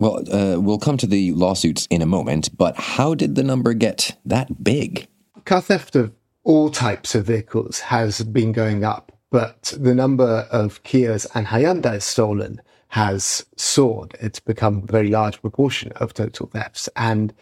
Well, 0.00 0.24
uh, 0.32 0.60
we'll 0.60 0.78
come 0.78 0.96
to 0.98 1.06
the 1.06 1.30
lawsuits 1.32 1.86
in 1.88 2.02
a 2.02 2.06
moment, 2.06 2.56
but 2.56 2.76
how 2.76 3.14
did 3.14 3.36
the 3.36 3.44
number 3.44 3.74
get 3.74 4.16
that 4.24 4.64
big? 4.64 5.06
Car 5.44 5.60
theft 5.60 5.94
of 5.94 6.12
all 6.46 6.70
types 6.70 7.14
of 7.14 7.26
vehicles 7.26 7.80
has 7.80 8.22
been 8.22 8.52
going 8.52 8.84
up 8.84 9.12
but 9.30 9.74
the 9.78 9.94
number 9.94 10.46
of 10.50 10.82
Kias 10.82 11.26
and 11.34 11.48
Hyundai 11.48 12.00
stolen 12.00 12.62
has 12.88 13.44
soared. 13.56 14.16
It's 14.20 14.40
become 14.40 14.78
a 14.78 14.92
very 14.92 15.08
large 15.08 15.40
proportion 15.40 15.92
of 15.96 16.14
total 16.14 16.46
thefts. 16.46 16.88
And 16.96 17.34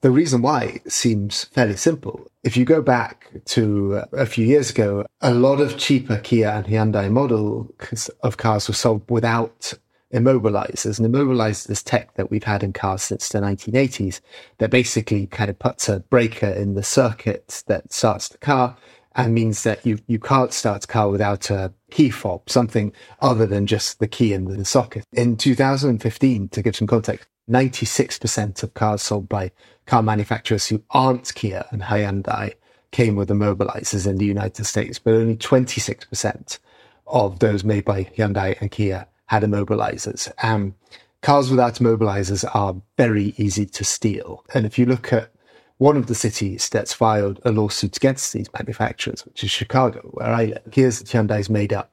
the 0.00 0.10
reason 0.10 0.42
why 0.42 0.80
seems 0.88 1.44
fairly 1.44 1.76
simple. 1.76 2.26
If 2.42 2.56
you 2.56 2.64
go 2.64 2.80
back 2.80 3.30
to 3.44 3.96
uh, 3.96 4.04
a 4.12 4.26
few 4.26 4.46
years 4.46 4.70
ago, 4.70 5.06
a 5.20 5.34
lot 5.34 5.60
of 5.60 5.78
cheaper 5.78 6.18
Kia 6.18 6.48
and 6.48 6.66
Hyundai 6.66 7.10
models 7.10 8.10
of 8.22 8.36
cars 8.36 8.68
were 8.68 8.74
sold 8.74 9.02
without 9.10 9.74
immobilizers. 10.16 10.98
And 10.98 11.14
immobilizers 11.14 11.70
is 11.70 11.82
tech 11.82 12.14
that 12.14 12.30
we've 12.30 12.44
had 12.44 12.62
in 12.62 12.72
cars 12.72 13.02
since 13.02 13.28
the 13.28 13.40
1980s 13.40 14.20
that 14.58 14.70
basically 14.70 15.26
kind 15.26 15.50
of 15.50 15.58
puts 15.58 15.88
a 15.88 16.00
breaker 16.00 16.48
in 16.48 16.74
the 16.74 16.82
circuit 16.82 17.62
that 17.66 17.92
starts 17.92 18.28
the 18.28 18.38
car 18.38 18.76
and 19.14 19.34
means 19.34 19.62
that 19.62 19.84
you, 19.84 19.98
you 20.06 20.18
can't 20.18 20.52
start 20.52 20.84
a 20.84 20.86
car 20.86 21.08
without 21.08 21.50
a 21.50 21.72
key 21.90 22.10
fob, 22.10 22.48
something 22.48 22.92
other 23.20 23.46
than 23.46 23.66
just 23.66 23.98
the 23.98 24.08
key 24.08 24.32
in 24.32 24.44
the 24.44 24.64
socket. 24.64 25.04
In 25.12 25.36
2015, 25.36 26.48
to 26.48 26.62
give 26.62 26.76
some 26.76 26.86
context, 26.86 27.26
96% 27.48 28.62
of 28.62 28.74
cars 28.74 29.02
sold 29.02 29.28
by 29.28 29.52
car 29.86 30.02
manufacturers 30.02 30.66
who 30.66 30.82
aren't 30.90 31.34
Kia 31.34 31.64
and 31.70 31.82
Hyundai 31.82 32.54
came 32.90 33.16
with 33.16 33.28
immobilizers 33.28 34.06
in 34.06 34.16
the 34.16 34.26
United 34.26 34.64
States, 34.64 34.98
but 34.98 35.14
only 35.14 35.36
26% 35.36 36.58
of 37.06 37.38
those 37.38 37.64
made 37.64 37.84
by 37.84 38.04
Hyundai 38.04 38.60
and 38.60 38.70
Kia 38.70 39.06
had 39.26 39.42
immobilizers. 39.42 40.30
Um, 40.42 40.74
cars 41.22 41.50
without 41.50 41.74
immobilizers 41.74 42.48
are 42.54 42.76
very 42.96 43.34
easy 43.36 43.66
to 43.66 43.84
steal. 43.84 44.44
And 44.54 44.66
if 44.66 44.78
you 44.78 44.86
look 44.86 45.12
at 45.12 45.30
one 45.78 45.96
of 45.96 46.06
the 46.06 46.14
cities 46.14 46.68
that's 46.68 46.92
filed 46.92 47.40
a 47.44 47.52
lawsuit 47.52 47.96
against 47.96 48.32
these 48.32 48.52
manufacturers, 48.54 49.26
which 49.26 49.44
is 49.44 49.50
Chicago, 49.50 50.00
where 50.12 50.28
I 50.28 50.46
live. 50.46 50.62
Here's 50.72 51.02
Hyundai's 51.02 51.50
made 51.50 51.72
up 51.72 51.92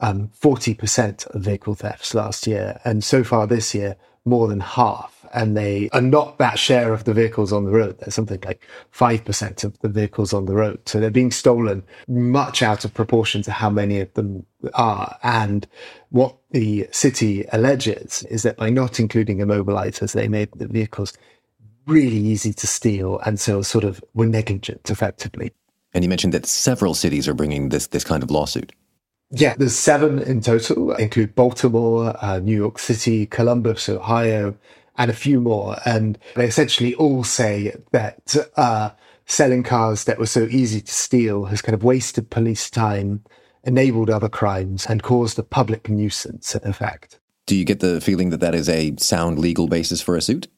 um, 0.00 0.30
40% 0.40 1.26
of 1.26 1.42
vehicle 1.42 1.74
thefts 1.74 2.14
last 2.14 2.46
year. 2.46 2.80
And 2.84 3.02
so 3.02 3.24
far 3.24 3.46
this 3.46 3.74
year, 3.74 3.96
more 4.24 4.48
than 4.48 4.60
half. 4.60 5.26
And 5.32 5.56
they 5.56 5.88
are 5.92 6.00
not 6.00 6.38
that 6.38 6.58
share 6.58 6.92
of 6.92 7.04
the 7.04 7.12
vehicles 7.12 7.52
on 7.52 7.64
the 7.64 7.72
road. 7.72 7.98
There's 7.98 8.14
something 8.14 8.40
like 8.44 8.64
5% 8.92 9.64
of 9.64 9.78
the 9.80 9.88
vehicles 9.88 10.32
on 10.32 10.46
the 10.46 10.54
road. 10.54 10.80
So 10.88 11.00
they're 11.00 11.10
being 11.10 11.32
stolen 11.32 11.82
much 12.06 12.62
out 12.62 12.84
of 12.84 12.94
proportion 12.94 13.42
to 13.42 13.50
how 13.50 13.68
many 13.68 14.00
of 14.00 14.14
them 14.14 14.46
are. 14.74 15.18
And 15.24 15.66
what 16.10 16.36
the 16.52 16.88
city 16.92 17.46
alleges 17.52 18.22
is 18.30 18.44
that 18.44 18.56
by 18.56 18.70
not 18.70 19.00
including 19.00 19.38
immobilizers, 19.38 20.12
they 20.12 20.28
made 20.28 20.50
the 20.54 20.68
vehicles 20.68 21.12
really 21.86 22.16
easy 22.16 22.52
to 22.52 22.66
steal 22.66 23.18
and 23.26 23.38
so 23.38 23.60
sort 23.60 23.84
of 23.84 24.02
were 24.14 24.26
negligent 24.26 24.88
effectively. 24.88 25.52
And 25.92 26.02
you 26.02 26.08
mentioned 26.08 26.34
that 26.34 26.46
several 26.46 26.94
cities 26.94 27.28
are 27.28 27.34
bringing 27.34 27.68
this 27.68 27.88
this 27.88 28.04
kind 28.04 28.22
of 28.22 28.30
lawsuit. 28.30 28.72
Yeah, 29.30 29.54
there's 29.56 29.74
seven 29.74 30.20
in 30.20 30.40
total, 30.40 30.92
include 30.94 31.34
Baltimore, 31.34 32.14
uh, 32.22 32.38
New 32.38 32.56
York 32.56 32.78
City, 32.78 33.26
Columbus, 33.26 33.88
Ohio, 33.88 34.56
and 34.96 35.10
a 35.10 35.14
few 35.14 35.40
more. 35.40 35.76
And 35.84 36.18
they 36.36 36.46
essentially 36.46 36.94
all 36.94 37.24
say 37.24 37.74
that 37.90 38.36
uh, 38.56 38.90
selling 39.26 39.62
cars 39.62 40.04
that 40.04 40.18
were 40.18 40.26
so 40.26 40.44
easy 40.44 40.80
to 40.80 40.92
steal 40.92 41.46
has 41.46 41.62
kind 41.62 41.74
of 41.74 41.82
wasted 41.82 42.30
police 42.30 42.70
time, 42.70 43.24
enabled 43.64 44.10
other 44.10 44.28
crimes, 44.28 44.86
and 44.86 45.02
caused 45.02 45.38
a 45.38 45.42
public 45.42 45.88
nuisance 45.88 46.54
in 46.54 46.68
effect. 46.68 47.18
Do 47.46 47.56
you 47.56 47.64
get 47.64 47.80
the 47.80 48.00
feeling 48.00 48.30
that 48.30 48.40
that 48.40 48.54
is 48.54 48.68
a 48.68 48.94
sound 48.98 49.38
legal 49.38 49.66
basis 49.66 50.00
for 50.00 50.16
a 50.16 50.22
suit? 50.22 50.48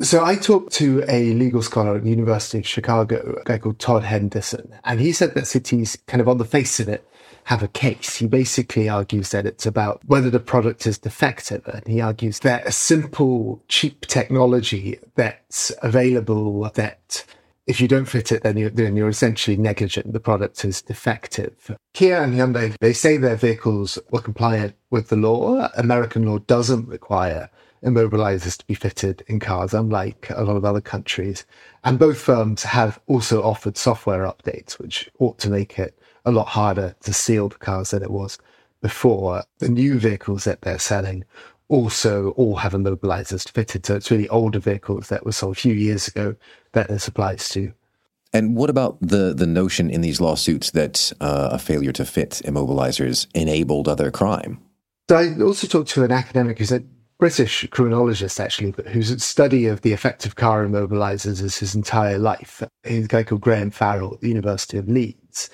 So 0.00 0.24
I 0.24 0.34
talked 0.34 0.72
to 0.74 1.04
a 1.06 1.32
legal 1.34 1.62
scholar 1.62 1.96
at 1.96 2.02
the 2.02 2.10
University 2.10 2.58
of 2.58 2.66
Chicago, 2.66 3.38
a 3.40 3.44
guy 3.44 3.58
called 3.58 3.78
Todd 3.78 4.02
Henderson, 4.02 4.74
and 4.84 4.98
he 4.98 5.12
said 5.12 5.34
that 5.34 5.46
cities 5.46 5.96
kind 6.06 6.20
of 6.20 6.28
on 6.28 6.38
the 6.38 6.44
face 6.44 6.80
of 6.80 6.88
it 6.88 7.06
have 7.44 7.62
a 7.62 7.68
case. 7.68 8.16
He 8.16 8.26
basically 8.26 8.88
argues 8.88 9.30
that 9.30 9.46
it's 9.46 9.66
about 9.66 10.00
whether 10.06 10.30
the 10.30 10.40
product 10.40 10.86
is 10.86 10.98
defective. 10.98 11.66
And 11.66 11.86
he 11.86 12.00
argues 12.00 12.40
that 12.40 12.66
a 12.66 12.72
simple, 12.72 13.62
cheap 13.68 14.06
technology 14.06 14.98
that's 15.16 15.72
available 15.82 16.70
that 16.74 17.24
if 17.66 17.80
you 17.80 17.88
don't 17.88 18.06
fit 18.06 18.32
it, 18.32 18.42
then 18.42 18.56
you're, 18.56 18.70
then 18.70 18.96
you're 18.96 19.08
essentially 19.08 19.56
negligent. 19.56 20.12
The 20.12 20.20
product 20.20 20.64
is 20.64 20.82
defective. 20.82 21.76
Kia 21.94 22.20
and 22.22 22.34
Hyundai, 22.34 22.74
they 22.80 22.92
say 22.92 23.16
their 23.16 23.36
vehicles 23.36 23.98
were 24.10 24.20
compliant 24.20 24.74
with 24.90 25.08
the 25.08 25.16
law. 25.16 25.68
American 25.76 26.24
law 26.24 26.38
doesn't 26.38 26.88
require 26.88 27.50
immobilizers 27.84 28.56
to 28.58 28.66
be 28.66 28.74
fitted 28.74 29.24
in 29.26 29.40
cars, 29.40 29.74
unlike 29.74 30.28
a 30.30 30.44
lot 30.44 30.56
of 30.56 30.64
other 30.64 30.80
countries. 30.80 31.44
And 31.84 31.98
both 31.98 32.20
firms 32.20 32.62
have 32.62 33.00
also 33.06 33.42
offered 33.42 33.76
software 33.76 34.24
updates, 34.24 34.78
which 34.78 35.10
ought 35.18 35.38
to 35.40 35.50
make 35.50 35.78
it 35.78 35.98
a 36.24 36.32
lot 36.32 36.48
harder 36.48 36.94
to 37.02 37.12
seal 37.12 37.48
the 37.48 37.56
cars 37.56 37.90
than 37.90 38.02
it 38.02 38.10
was 38.10 38.38
before. 38.80 39.44
The 39.58 39.68
new 39.68 39.98
vehicles 39.98 40.44
that 40.44 40.62
they're 40.62 40.78
selling 40.78 41.24
also 41.68 42.30
all 42.30 42.56
have 42.56 42.72
immobilizers 42.72 43.48
fitted. 43.48 43.86
So 43.86 43.96
it's 43.96 44.10
really 44.10 44.28
older 44.28 44.58
vehicles 44.58 45.08
that 45.08 45.24
were 45.24 45.32
sold 45.32 45.56
a 45.56 45.60
few 45.60 45.74
years 45.74 46.06
ago 46.06 46.36
that 46.72 46.88
this 46.88 47.08
applies 47.08 47.48
to. 47.50 47.72
And 48.34 48.56
what 48.56 48.70
about 48.70 48.98
the 49.00 49.34
the 49.34 49.46
notion 49.46 49.90
in 49.90 50.00
these 50.00 50.20
lawsuits 50.20 50.70
that 50.70 51.12
uh, 51.20 51.50
a 51.52 51.58
failure 51.58 51.92
to 51.92 52.04
fit 52.04 52.40
immobilizers 52.44 53.26
enabled 53.34 53.88
other 53.88 54.10
crime? 54.10 54.58
So 55.10 55.16
I 55.16 55.42
also 55.42 55.66
talked 55.66 55.90
to 55.90 56.04
an 56.04 56.12
academic 56.12 56.58
who's 56.58 56.72
a 56.72 56.82
British 57.18 57.66
criminologist, 57.70 58.40
actually, 58.40 58.72
but 58.72 58.88
whose 58.88 59.22
study 59.22 59.66
of 59.66 59.82
the 59.82 59.92
effect 59.92 60.26
of 60.26 60.36
car 60.36 60.66
immobilizers 60.66 61.42
is 61.42 61.58
his 61.58 61.74
entire 61.74 62.18
life. 62.18 62.62
He's 62.84 63.04
a 63.04 63.08
guy 63.08 63.22
called 63.22 63.42
Graham 63.42 63.70
Farrell 63.70 64.14
at 64.14 64.20
the 64.22 64.28
University 64.28 64.78
of 64.78 64.88
Leeds. 64.88 65.50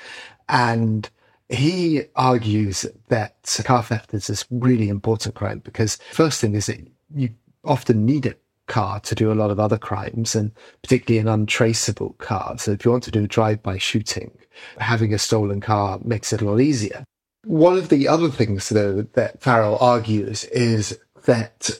And 0.48 1.08
He 1.48 2.02
argues 2.14 2.84
that 3.08 3.60
car 3.64 3.82
theft 3.82 4.12
is 4.12 4.26
this 4.26 4.44
really 4.50 4.88
important 4.88 5.34
crime 5.34 5.60
because 5.60 5.96
first 6.12 6.40
thing 6.40 6.54
is 6.54 6.66
that 6.66 6.86
you 7.14 7.30
often 7.64 8.04
need 8.04 8.26
a 8.26 8.34
car 8.66 9.00
to 9.00 9.14
do 9.14 9.32
a 9.32 9.34
lot 9.34 9.50
of 9.50 9.58
other 9.58 9.78
crimes 9.78 10.34
and 10.34 10.52
particularly 10.82 11.18
an 11.18 11.28
untraceable 11.28 12.10
car. 12.18 12.58
So 12.58 12.72
if 12.72 12.84
you 12.84 12.90
want 12.90 13.04
to 13.04 13.10
do 13.10 13.24
a 13.24 13.28
drive-by 13.28 13.78
shooting, 13.78 14.30
having 14.78 15.14
a 15.14 15.18
stolen 15.18 15.62
car 15.62 15.98
makes 16.04 16.34
it 16.34 16.42
a 16.42 16.44
lot 16.44 16.60
easier. 16.60 17.02
One 17.44 17.78
of 17.78 17.88
the 17.88 18.06
other 18.06 18.28
things 18.28 18.68
though 18.68 19.02
that 19.14 19.40
Farrell 19.40 19.78
argues 19.80 20.44
is 20.44 20.98
that 21.24 21.70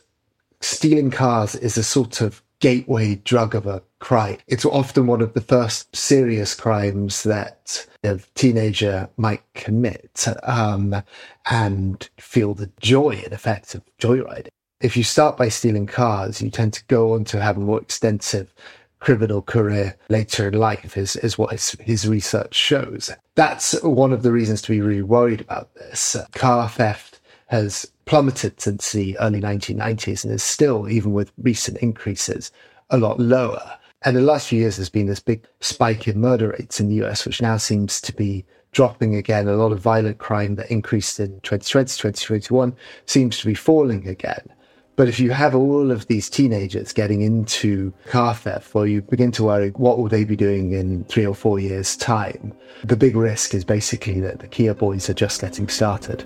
stealing 0.62 1.10
cars 1.10 1.54
is 1.54 1.76
a 1.76 1.84
sort 1.84 2.22
of 2.22 2.42
gateway 2.60 3.16
drug 3.16 3.54
of 3.54 3.66
a 3.66 3.82
crime. 3.98 4.38
It's 4.46 4.64
often 4.64 5.06
one 5.06 5.20
of 5.20 5.34
the 5.34 5.40
first 5.40 5.94
serious 5.94 6.54
crimes 6.54 7.22
that 7.24 7.86
a 8.02 8.20
teenager 8.34 9.08
might 9.16 9.42
commit 9.54 10.26
um, 10.44 11.02
and 11.50 12.08
feel 12.18 12.54
the 12.54 12.70
joy 12.80 13.20
and 13.24 13.32
effect 13.32 13.74
of 13.74 13.82
joyriding. 13.98 14.48
If 14.80 14.96
you 14.96 15.02
start 15.02 15.36
by 15.36 15.48
stealing 15.48 15.86
cars, 15.86 16.40
you 16.40 16.50
tend 16.50 16.72
to 16.74 16.84
go 16.84 17.14
on 17.14 17.24
to 17.24 17.42
have 17.42 17.56
a 17.56 17.60
more 17.60 17.80
extensive 17.80 18.54
criminal 19.00 19.42
career 19.42 19.96
later 20.08 20.48
in 20.48 20.54
life 20.54 20.96
is, 20.96 21.16
is 21.16 21.38
what 21.38 21.52
his, 21.52 21.72
his 21.80 22.08
research 22.08 22.54
shows. 22.54 23.10
That's 23.34 23.80
one 23.82 24.12
of 24.12 24.22
the 24.22 24.32
reasons 24.32 24.62
to 24.62 24.72
be 24.72 24.80
really 24.80 25.02
worried 25.02 25.40
about 25.40 25.74
this. 25.74 26.16
Car 26.32 26.68
theft 26.68 27.20
has 27.46 27.90
plummeted 28.08 28.58
since 28.58 28.92
the 28.92 29.18
early 29.18 29.38
1990s 29.38 30.24
and 30.24 30.32
is 30.32 30.42
still, 30.42 30.88
even 30.88 31.12
with 31.12 31.30
recent 31.36 31.76
increases, 31.78 32.50
a 32.88 32.96
lot 32.96 33.20
lower. 33.20 33.78
And 34.02 34.16
the 34.16 34.22
last 34.22 34.48
few 34.48 34.60
years, 34.60 34.76
there's 34.76 34.88
been 34.88 35.08
this 35.08 35.20
big 35.20 35.46
spike 35.60 36.08
in 36.08 36.18
murder 36.18 36.48
rates 36.58 36.80
in 36.80 36.88
the 36.88 37.04
US, 37.04 37.26
which 37.26 37.42
now 37.42 37.58
seems 37.58 38.00
to 38.00 38.14
be 38.14 38.46
dropping 38.72 39.14
again. 39.14 39.46
A 39.46 39.56
lot 39.56 39.72
of 39.72 39.80
violent 39.80 40.16
crime 40.16 40.54
that 40.54 40.70
increased 40.70 41.20
in 41.20 41.38
2020, 41.40 41.84
2021 41.84 42.74
seems 43.04 43.38
to 43.40 43.46
be 43.46 43.54
falling 43.54 44.08
again. 44.08 44.48
But 44.96 45.08
if 45.08 45.20
you 45.20 45.30
have 45.32 45.54
all 45.54 45.90
of 45.90 46.06
these 46.06 46.30
teenagers 46.30 46.94
getting 46.94 47.20
into 47.20 47.92
car 48.06 48.34
theft, 48.34 48.74
well, 48.74 48.86
you 48.86 49.02
begin 49.02 49.32
to 49.32 49.44
worry 49.44 49.68
what 49.76 49.98
will 49.98 50.08
they 50.08 50.24
be 50.24 50.34
doing 50.34 50.72
in 50.72 51.04
three 51.04 51.26
or 51.26 51.34
four 51.34 51.60
years' 51.60 51.94
time? 51.94 52.54
The 52.84 52.96
big 52.96 53.16
risk 53.16 53.52
is 53.52 53.66
basically 53.66 54.18
that 54.20 54.38
the 54.38 54.48
Kia 54.48 54.72
boys 54.72 55.10
are 55.10 55.14
just 55.14 55.42
getting 55.42 55.68
started. 55.68 56.24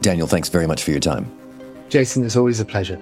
Daniel, 0.00 0.26
thanks 0.26 0.48
very 0.48 0.66
much 0.66 0.82
for 0.82 0.90
your 0.90 1.00
time. 1.00 1.30
Jason, 1.88 2.24
it's 2.24 2.36
always 2.36 2.60
a 2.60 2.64
pleasure. 2.64 2.98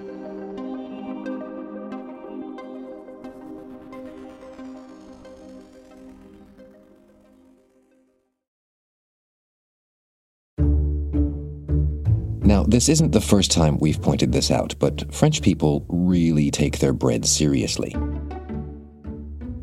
Now, 12.41 12.63
this 12.63 12.89
isn't 12.89 13.11
the 13.11 13.21
first 13.21 13.51
time 13.51 13.77
we've 13.77 14.01
pointed 14.01 14.31
this 14.31 14.49
out, 14.49 14.73
but 14.79 15.13
French 15.13 15.43
people 15.43 15.85
really 15.87 16.49
take 16.49 16.79
their 16.79 16.93
bread 16.93 17.27
seriously. 17.27 17.91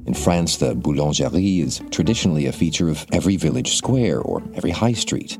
In 0.07 0.14
France, 0.14 0.59
the 0.59 0.76
boulangerie 0.76 1.64
is 1.64 1.83
traditionally 1.90 2.47
a 2.47 2.52
feature 2.52 2.88
of 2.88 3.05
every 3.12 3.37
village 3.37 3.75
square 3.75 4.21
or 4.21 4.40
every 4.55 4.71
high 4.71 4.93
street. 4.93 5.37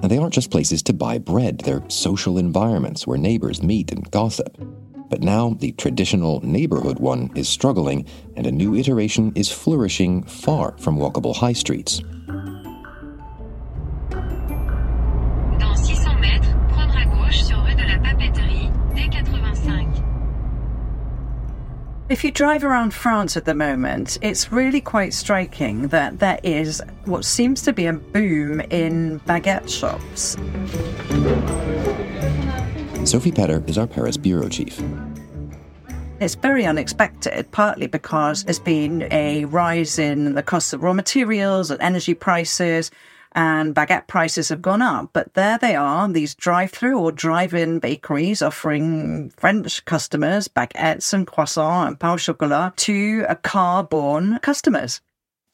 And 0.00 0.10
they 0.10 0.18
aren't 0.18 0.34
just 0.34 0.50
places 0.50 0.82
to 0.84 0.92
buy 0.92 1.18
bread, 1.18 1.58
they're 1.60 1.82
social 1.88 2.38
environments 2.38 3.06
where 3.06 3.18
neighbors 3.18 3.62
meet 3.62 3.90
and 3.92 4.10
gossip. 4.10 4.56
But 5.10 5.22
now 5.22 5.56
the 5.58 5.72
traditional 5.72 6.40
neighborhood 6.44 6.98
one 6.98 7.30
is 7.34 7.48
struggling, 7.48 8.06
and 8.36 8.46
a 8.46 8.52
new 8.52 8.74
iteration 8.74 9.32
is 9.34 9.50
flourishing 9.50 10.22
far 10.24 10.76
from 10.78 10.98
walkable 10.98 11.34
high 11.34 11.54
streets. 11.54 12.02
If 22.08 22.24
you 22.24 22.30
drive 22.30 22.64
around 22.64 22.94
France 22.94 23.36
at 23.36 23.44
the 23.44 23.52
moment, 23.52 24.16
it's 24.22 24.50
really 24.50 24.80
quite 24.80 25.12
striking 25.12 25.88
that 25.88 26.20
there 26.20 26.40
is 26.42 26.82
what 27.04 27.26
seems 27.26 27.60
to 27.62 27.72
be 27.74 27.84
a 27.84 27.92
boom 27.92 28.60
in 28.70 29.20
baguette 29.26 29.68
shops. 29.68 30.38
Sophie 33.06 33.30
Pedder 33.30 33.62
is 33.66 33.76
our 33.76 33.86
Paris 33.86 34.16
bureau 34.16 34.48
chief. 34.48 34.80
It's 36.18 36.34
very 36.34 36.64
unexpected, 36.64 37.50
partly 37.52 37.86
because 37.86 38.44
there's 38.44 38.58
been 38.58 39.06
a 39.10 39.44
rise 39.44 39.98
in 39.98 40.32
the 40.32 40.42
cost 40.42 40.72
of 40.72 40.82
raw 40.82 40.94
materials 40.94 41.70
and 41.70 41.78
energy 41.82 42.14
prices, 42.14 42.90
and 43.32 43.74
baguette 43.74 44.06
prices 44.06 44.48
have 44.48 44.62
gone 44.62 44.82
up. 44.82 45.10
But 45.12 45.34
there 45.34 45.58
they 45.58 45.76
are, 45.76 46.08
these 46.08 46.34
drive 46.34 46.70
through 46.70 46.98
or 46.98 47.12
drive 47.12 47.54
in 47.54 47.78
bakeries 47.78 48.42
offering 48.42 49.30
French 49.36 49.84
customers 49.84 50.48
baguettes 50.48 51.12
and 51.12 51.26
croissants 51.26 51.88
and 51.88 52.00
pain 52.00 52.10
au 52.10 52.16
chocolat 52.16 52.76
to 52.76 53.24
a 53.28 53.36
car 53.36 53.84
borne 53.84 54.38
customers. 54.40 55.00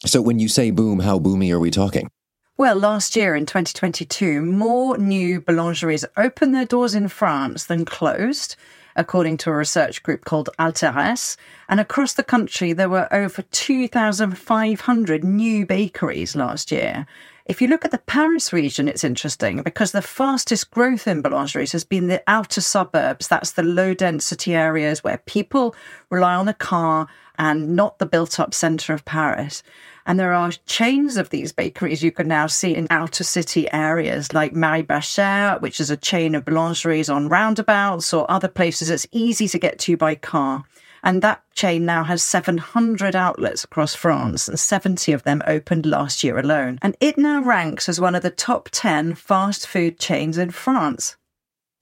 So 0.04 0.20
when 0.20 0.38
you 0.38 0.48
say 0.48 0.70
boom, 0.70 1.00
how 1.00 1.18
boomy 1.18 1.50
are 1.52 1.60
we 1.60 1.70
talking? 1.70 2.10
Well, 2.56 2.76
last 2.76 3.16
year 3.16 3.34
in 3.34 3.46
2022, 3.46 4.40
more 4.40 4.96
new 4.96 5.40
boulangeries 5.40 6.04
opened 6.16 6.54
their 6.54 6.64
doors 6.64 6.94
in 6.94 7.08
France 7.08 7.64
than 7.64 7.84
closed 7.84 8.56
according 8.96 9.36
to 9.38 9.50
a 9.50 9.56
research 9.56 10.02
group 10.02 10.24
called 10.24 10.50
Altares. 10.58 11.36
And 11.68 11.80
across 11.80 12.14
the 12.14 12.24
country, 12.24 12.72
there 12.72 12.88
were 12.88 13.12
over 13.12 13.42
2,500 13.42 15.24
new 15.24 15.66
bakeries 15.66 16.36
last 16.36 16.70
year. 16.70 17.06
If 17.46 17.60
you 17.60 17.68
look 17.68 17.84
at 17.84 17.90
the 17.90 17.98
Paris 17.98 18.54
region, 18.54 18.88
it's 18.88 19.04
interesting 19.04 19.62
because 19.62 19.92
the 19.92 20.00
fastest 20.00 20.70
growth 20.70 21.06
in 21.06 21.22
boulangeries 21.22 21.72
has 21.72 21.84
been 21.84 22.08
the 22.08 22.22
outer 22.26 22.62
suburbs. 22.62 23.28
That's 23.28 23.52
the 23.52 23.62
low 23.62 23.92
density 23.92 24.54
areas 24.54 25.04
where 25.04 25.18
people 25.18 25.76
rely 26.08 26.36
on 26.36 26.48
a 26.48 26.54
car 26.54 27.06
and 27.36 27.76
not 27.76 27.98
the 27.98 28.06
built 28.06 28.40
up 28.40 28.54
centre 28.54 28.94
of 28.94 29.04
Paris. 29.04 29.62
And 30.06 30.18
there 30.18 30.32
are 30.32 30.52
chains 30.64 31.18
of 31.18 31.28
these 31.28 31.52
bakeries 31.52 32.02
you 32.02 32.12
can 32.12 32.28
now 32.28 32.46
see 32.46 32.74
in 32.74 32.86
outer 32.88 33.24
city 33.24 33.70
areas 33.74 34.32
like 34.32 34.54
Marie 34.54 34.82
Blachère, 34.82 35.60
which 35.60 35.80
is 35.80 35.90
a 35.90 35.98
chain 35.98 36.34
of 36.34 36.46
boulangeries 36.46 37.14
on 37.14 37.28
roundabouts 37.28 38.14
or 38.14 38.30
other 38.30 38.48
places 38.48 38.88
it's 38.88 39.06
easy 39.12 39.48
to 39.48 39.58
get 39.58 39.78
to 39.80 39.98
by 39.98 40.14
car. 40.14 40.64
And 41.04 41.20
that 41.20 41.42
chain 41.54 41.84
now 41.84 42.02
has 42.02 42.22
700 42.22 43.14
outlets 43.14 43.62
across 43.62 43.94
France, 43.94 44.48
and 44.48 44.58
70 44.58 45.12
of 45.12 45.22
them 45.22 45.42
opened 45.46 45.84
last 45.84 46.24
year 46.24 46.38
alone. 46.38 46.78
And 46.80 46.96
it 46.98 47.18
now 47.18 47.42
ranks 47.42 47.88
as 47.88 48.00
one 48.00 48.14
of 48.14 48.22
the 48.22 48.30
top 48.30 48.70
10 48.72 49.14
fast 49.14 49.66
food 49.66 50.00
chains 50.00 50.38
in 50.38 50.50
France. 50.50 51.16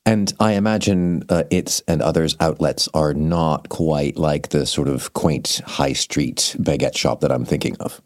And 0.04 0.32
I 0.40 0.54
imagine 0.54 1.22
uh, 1.28 1.44
its 1.50 1.80
and 1.86 2.02
others' 2.02 2.36
outlets 2.40 2.88
are 2.92 3.14
not 3.14 3.68
quite 3.68 4.16
like 4.16 4.48
the 4.48 4.66
sort 4.66 4.88
of 4.88 5.12
quaint 5.12 5.60
high 5.64 5.92
street 5.92 6.56
baguette 6.58 6.96
shop 6.96 7.20
that 7.20 7.30
I'm 7.30 7.44
thinking 7.44 7.76
of. 7.78 8.02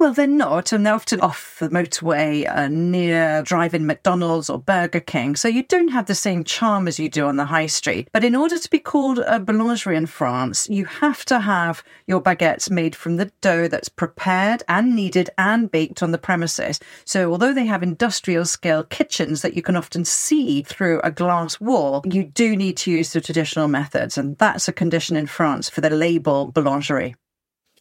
Well, 0.00 0.14
they're 0.14 0.26
not, 0.26 0.72
and 0.72 0.86
they're 0.86 0.94
often 0.94 1.20
off 1.20 1.58
the 1.58 1.68
motorway 1.68 2.48
uh, 2.48 2.68
near 2.68 3.42
drive-in 3.42 3.84
McDonald's 3.84 4.48
or 4.48 4.58
Burger 4.58 4.98
King, 4.98 5.36
so 5.36 5.46
you 5.46 5.62
don't 5.62 5.88
have 5.88 6.06
the 6.06 6.14
same 6.14 6.42
charm 6.42 6.88
as 6.88 6.98
you 6.98 7.10
do 7.10 7.26
on 7.26 7.36
the 7.36 7.44
high 7.44 7.66
street. 7.66 8.08
But 8.10 8.24
in 8.24 8.34
order 8.34 8.58
to 8.58 8.70
be 8.70 8.78
called 8.78 9.18
a 9.18 9.38
boulangerie 9.38 9.98
in 9.98 10.06
France, 10.06 10.66
you 10.70 10.86
have 10.86 11.26
to 11.26 11.40
have 11.40 11.84
your 12.06 12.22
baguettes 12.22 12.70
made 12.70 12.96
from 12.96 13.18
the 13.18 13.30
dough 13.42 13.68
that's 13.68 13.90
prepared 13.90 14.62
and 14.68 14.96
kneaded 14.96 15.28
and 15.36 15.70
baked 15.70 16.02
on 16.02 16.12
the 16.12 16.18
premises. 16.18 16.80
So 17.04 17.30
although 17.30 17.52
they 17.52 17.66
have 17.66 17.82
industrial 17.82 18.46
scale 18.46 18.84
kitchens 18.84 19.42
that 19.42 19.54
you 19.54 19.60
can 19.60 19.76
often 19.76 20.06
see 20.06 20.62
through 20.62 21.02
a 21.04 21.10
glass 21.10 21.60
wall, 21.60 22.02
you 22.10 22.24
do 22.24 22.56
need 22.56 22.78
to 22.78 22.90
use 22.90 23.12
the 23.12 23.20
traditional 23.20 23.68
methods, 23.68 24.16
and 24.16 24.38
that's 24.38 24.66
a 24.66 24.72
condition 24.72 25.14
in 25.14 25.26
France 25.26 25.68
for 25.68 25.82
the 25.82 25.90
label 25.90 26.50
boulangerie. 26.50 27.16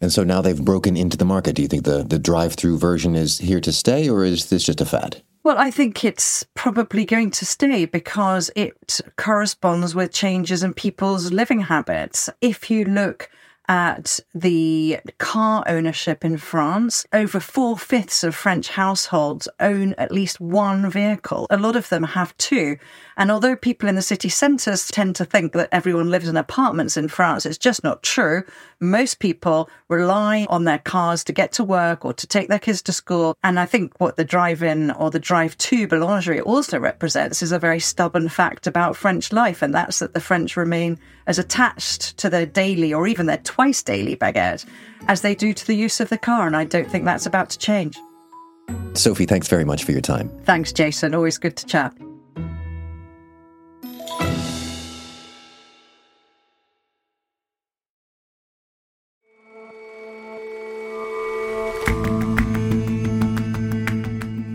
And 0.01 0.11
so 0.11 0.23
now 0.23 0.41
they've 0.41 0.63
broken 0.63 0.95
into 0.95 1.17
the 1.17 1.25
market. 1.25 1.55
Do 1.55 1.61
you 1.61 1.67
think 1.67 1.83
the, 1.83 2.03
the 2.03 2.19
drive 2.19 2.53
through 2.53 2.77
version 2.77 3.15
is 3.15 3.39
here 3.39 3.59
to 3.61 3.71
stay, 3.71 4.09
or 4.09 4.23
is 4.23 4.49
this 4.49 4.63
just 4.63 4.81
a 4.81 4.85
fad? 4.85 5.21
Well, 5.43 5.57
I 5.57 5.71
think 5.71 6.03
it's 6.03 6.45
probably 6.53 7.05
going 7.05 7.31
to 7.31 7.45
stay 7.45 7.85
because 7.85 8.51
it 8.55 9.01
corresponds 9.17 9.95
with 9.95 10.13
changes 10.13 10.63
in 10.63 10.73
people's 10.73 11.31
living 11.31 11.61
habits. 11.61 12.29
If 12.41 12.69
you 12.69 12.85
look 12.85 13.29
at 13.69 14.19
the 14.33 14.99
car 15.19 15.63
ownership 15.67 16.25
in 16.25 16.37
France, 16.37 17.05
over 17.13 17.39
four 17.39 17.77
fifths 17.77 18.23
of 18.23 18.33
French 18.33 18.69
households 18.69 19.47
own 19.59 19.93
at 19.93 20.11
least 20.11 20.41
one 20.41 20.89
vehicle. 20.89 21.45
A 21.51 21.57
lot 21.57 21.75
of 21.75 21.87
them 21.89 22.03
have 22.03 22.35
two. 22.37 22.77
And 23.15 23.29
although 23.29 23.55
people 23.55 23.87
in 23.87 23.95
the 23.95 24.01
city 24.01 24.27
centres 24.27 24.87
tend 24.87 25.15
to 25.17 25.25
think 25.25 25.53
that 25.53 25.69
everyone 25.71 26.09
lives 26.09 26.27
in 26.27 26.35
apartments 26.35 26.97
in 26.97 27.09
France, 27.09 27.45
it's 27.45 27.57
just 27.59 27.83
not 27.83 28.01
true. 28.01 28.43
Most 28.79 29.19
people 29.19 29.69
rely 29.87 30.47
on 30.49 30.63
their 30.63 30.79
cars 30.79 31.23
to 31.25 31.33
get 31.33 31.51
to 31.53 31.63
work 31.63 32.05
or 32.05 32.13
to 32.13 32.25
take 32.25 32.47
their 32.47 32.59
kids 32.59 32.81
to 32.83 32.93
school. 32.93 33.37
And 33.43 33.59
I 33.59 33.67
think 33.67 33.93
what 33.99 34.15
the 34.15 34.25
drive 34.25 34.63
in 34.63 34.89
or 34.91 35.11
the 35.11 35.19
drive 35.19 35.55
to 35.59 35.87
boulangerie 35.87 36.43
also 36.43 36.79
represents 36.79 37.43
is 37.43 37.51
a 37.51 37.59
very 37.59 37.79
stubborn 37.79 38.29
fact 38.29 38.65
about 38.65 38.95
French 38.95 39.31
life. 39.31 39.61
And 39.61 39.75
that's 39.75 39.99
that 39.99 40.13
the 40.13 40.21
French 40.21 40.57
remain 40.57 40.97
as 41.29 41.37
attached 41.37 42.17
to 42.17 42.27
their 42.27 42.47
daily 42.47 42.91
or 42.91 43.07
even 43.07 43.27
their 43.27 43.37
twice 43.37 43.83
daily 43.83 44.15
baguette 44.15 44.65
as 45.07 45.21
they 45.21 45.35
do 45.35 45.53
to 45.53 45.67
the 45.67 45.75
use 45.75 45.99
of 45.99 46.09
the 46.09 46.17
car. 46.17 46.47
And 46.47 46.57
I 46.57 46.65
don't 46.65 46.89
think 46.89 47.05
that's 47.05 47.27
about 47.27 47.51
to 47.51 47.59
change. 47.59 47.97
Sophie, 48.95 49.27
thanks 49.27 49.47
very 49.47 49.63
much 49.63 49.83
for 49.83 49.91
your 49.91 50.01
time. 50.01 50.29
Thanks, 50.43 50.73
Jason. 50.73 51.13
Always 51.13 51.37
good 51.37 51.55
to 51.57 51.67
chat. 51.67 51.93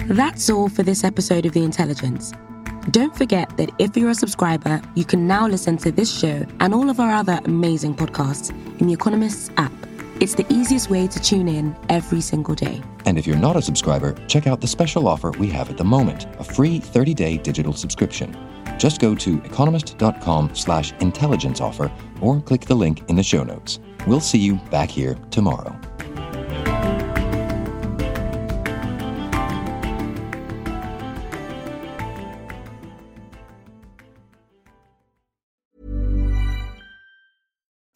That's 0.09 0.51
all 0.51 0.69
for 0.69 0.83
this 0.83 1.05
episode 1.05 1.47
of 1.47 1.53
The 1.53 1.63
Intelligence. 1.63 2.33
Don't 2.91 3.17
forget 3.17 3.57
that 3.57 3.71
if 3.79 3.97
you're 3.97 4.11
a 4.11 4.15
subscriber, 4.15 4.83
you 4.95 5.07
can 5.07 5.27
now 5.27 5.49
listen 5.49 5.79
to 5.79 5.91
this 5.91 6.15
show 6.15 6.45
and 6.61 6.75
all 6.75 6.91
of 6.91 7.01
our 7.01 7.13
other 7.13 7.41
amazing 7.47 7.95
podcasts 7.95 8.51
in 8.79 8.89
The 8.89 8.93
Economist's 8.93 9.51
app. 9.57 9.73
It's 10.21 10.35
the 10.35 10.45
easiest 10.53 10.91
way 10.91 11.07
to 11.07 11.19
tune 11.21 11.49
in 11.49 11.75
every 11.89 12.21
single 12.21 12.55
day. 12.55 12.83
And 13.07 13.17
if 13.17 13.27
you're 13.27 13.39
not 13.39 13.57
a 13.57 13.63
subscriber, 13.63 14.13
check 14.27 14.47
out 14.47 14.61
the 14.61 14.67
special 14.67 15.09
offer 15.09 15.31
we 15.33 15.49
have 15.49 15.71
at 15.71 15.79
the 15.79 15.85
moment, 15.85 16.27
a 16.39 16.45
free 16.45 16.79
30-day 16.79 17.39
digital 17.39 17.73
subscription. 17.73 18.37
Just 18.79 19.01
go 19.01 19.15
to 19.15 19.43
economist.com 19.45 20.55
slash 20.55 20.93
intelligence 21.01 21.63
offer 21.63 21.91
or 22.21 22.43
click 22.43 22.63
the 22.63 22.75
link 22.75 23.09
in 23.09 23.17
the 23.17 23.23
show 23.23 23.45
notes. 23.45 23.81
We'll 24.07 24.21
see 24.21 24.39
you 24.39 24.57
back 24.71 24.91
here 24.91 25.17
tomorrow. 25.31 25.75